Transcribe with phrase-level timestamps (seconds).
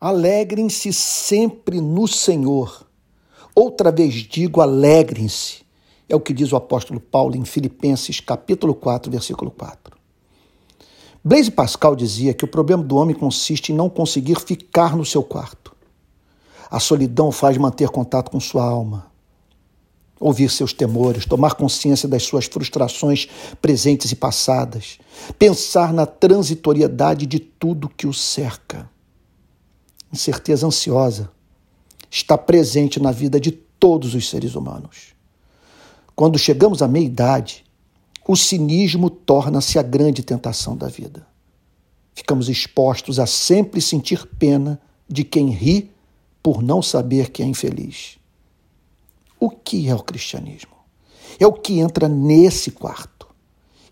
[0.00, 2.86] Alegrem-se sempre no Senhor.
[3.52, 5.66] Outra vez digo, alegrem-se.
[6.08, 9.98] É o que diz o apóstolo Paulo em Filipenses, capítulo 4, versículo 4.
[11.24, 15.20] Blaise Pascal dizia que o problema do homem consiste em não conseguir ficar no seu
[15.20, 15.74] quarto.
[16.70, 19.10] A solidão faz manter contato com sua alma,
[20.20, 23.26] ouvir seus temores, tomar consciência das suas frustrações
[23.60, 25.00] presentes e passadas,
[25.36, 28.88] pensar na transitoriedade de tudo que o cerca
[30.12, 31.30] incerteza ansiosa,
[32.10, 35.14] está presente na vida de todos os seres humanos.
[36.14, 37.64] Quando chegamos à meia-idade,
[38.26, 41.26] o cinismo torna-se a grande tentação da vida.
[42.14, 45.90] Ficamos expostos a sempre sentir pena de quem ri
[46.42, 48.18] por não saber que é infeliz.
[49.38, 50.72] O que é o cristianismo?
[51.38, 53.28] É o que entra nesse quarto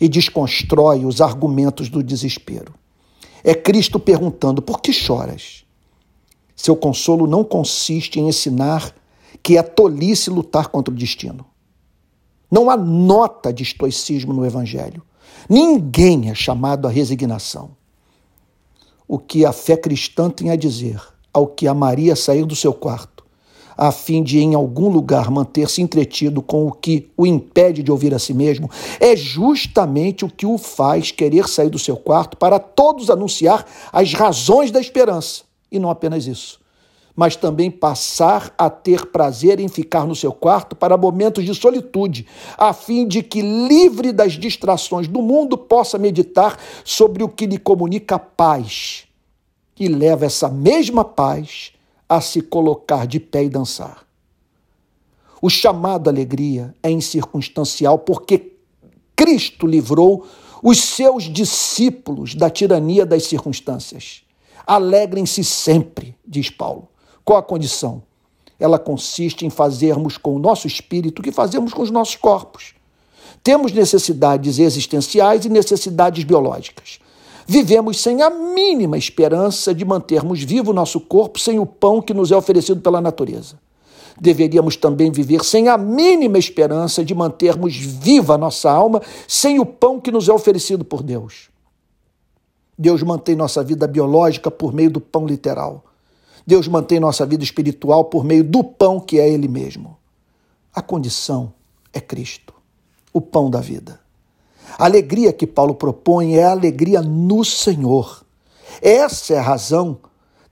[0.00, 2.74] e desconstrói os argumentos do desespero.
[3.44, 5.65] É Cristo perguntando: por que choras?
[6.56, 8.94] Seu consolo não consiste em ensinar
[9.42, 11.44] que é tolice lutar contra o destino.
[12.50, 15.02] Não há nota de estoicismo no Evangelho.
[15.48, 17.70] Ninguém é chamado à resignação.
[19.06, 21.00] O que a fé cristã tem a dizer
[21.32, 23.24] ao que a Maria sair do seu quarto,
[23.76, 28.14] a fim de em algum lugar manter-se entretido com o que o impede de ouvir
[28.14, 32.58] a si mesmo, é justamente o que o faz querer sair do seu quarto para
[32.58, 36.60] todos anunciar as razões da esperança e não apenas isso,
[37.14, 42.26] mas também passar a ter prazer em ficar no seu quarto para momentos de solitude,
[42.58, 47.58] a fim de que, livre das distrações do mundo, possa meditar sobre o que lhe
[47.58, 49.04] comunica paz
[49.78, 51.72] e leva essa mesma paz
[52.08, 54.06] a se colocar de pé e dançar.
[55.40, 58.52] O chamado alegria é incircunstancial porque
[59.14, 60.26] Cristo livrou
[60.62, 64.25] os seus discípulos da tirania das circunstâncias.
[64.66, 66.88] Alegrem-se sempre, diz Paulo.
[67.24, 68.02] Qual a condição?
[68.58, 72.74] Ela consiste em fazermos com o nosso espírito o que fazemos com os nossos corpos.
[73.44, 76.98] Temos necessidades existenciais e necessidades biológicas.
[77.46, 82.12] Vivemos sem a mínima esperança de mantermos vivo o nosso corpo sem o pão que
[82.12, 83.56] nos é oferecido pela natureza.
[84.20, 89.66] Deveríamos também viver sem a mínima esperança de mantermos viva a nossa alma sem o
[89.66, 91.50] pão que nos é oferecido por Deus.
[92.78, 95.84] Deus mantém nossa vida biológica por meio do pão literal.
[96.46, 99.96] Deus mantém nossa vida espiritual por meio do pão que é Ele mesmo.
[100.74, 101.52] A condição
[101.92, 102.54] é Cristo,
[103.12, 103.98] o pão da vida.
[104.78, 108.24] A alegria que Paulo propõe é a alegria no Senhor.
[108.82, 109.98] Essa é a razão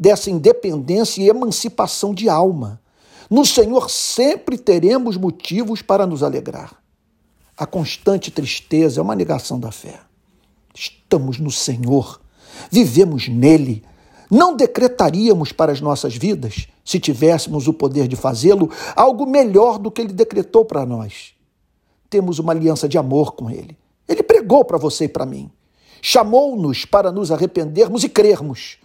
[0.00, 2.80] dessa independência e emancipação de alma.
[3.28, 6.82] No Senhor sempre teremos motivos para nos alegrar.
[7.56, 10.00] A constante tristeza é uma negação da fé.
[10.74, 12.20] Estamos no Senhor,
[12.70, 13.84] vivemos nele.
[14.30, 19.90] Não decretaríamos para as nossas vidas, se tivéssemos o poder de fazê-lo, algo melhor do
[19.90, 21.34] que ele decretou para nós.
[22.10, 23.76] Temos uma aliança de amor com ele.
[24.08, 25.50] Ele pregou para você e para mim.
[26.02, 28.78] Chamou-nos para nos arrependermos e crermos.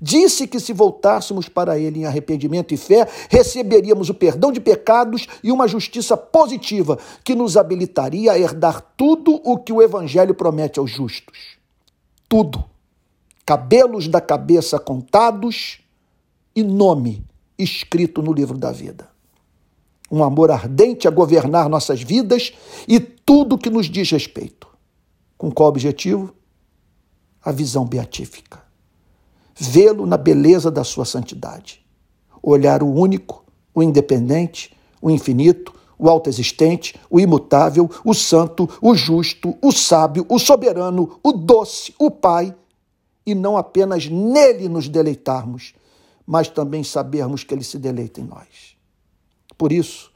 [0.00, 5.26] Disse que se voltássemos para Ele em arrependimento e fé, receberíamos o perdão de pecados
[5.44, 10.78] e uma justiça positiva que nos habilitaria a herdar tudo o que o Evangelho promete
[10.78, 11.58] aos justos.
[12.26, 12.64] Tudo.
[13.44, 15.80] Cabelos da cabeça contados
[16.56, 17.22] e nome
[17.58, 19.06] escrito no livro da vida.
[20.10, 22.54] Um amor ardente a governar nossas vidas
[22.88, 24.66] e tudo que nos diz respeito.
[25.36, 26.34] Com qual objetivo?
[27.44, 28.69] A visão beatífica
[29.60, 31.84] vê-lo na beleza da sua santidade.
[32.42, 33.44] Olhar o único,
[33.74, 40.38] o independente, o infinito, o autoexistente, o imutável, o santo, o justo, o sábio, o
[40.38, 42.54] soberano, o doce, o Pai,
[43.26, 45.74] e não apenas nele nos deleitarmos,
[46.26, 48.74] mas também sabermos que ele se deleita em nós.
[49.58, 50.10] Por isso,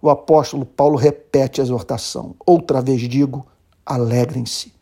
[0.00, 2.36] o apóstolo Paulo repete a exortação.
[2.46, 3.44] Outra vez digo:
[3.84, 4.72] alegrem-se.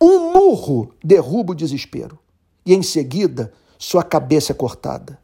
[0.00, 2.22] Um murro derruba o desespero
[2.64, 5.18] e em seguida sua cabeça é cortada.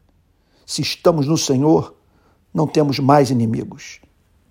[0.67, 1.95] Se estamos no Senhor,
[2.53, 4.01] não temos mais inimigos.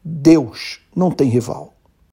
[0.04, 1.74] Deus não tem rival.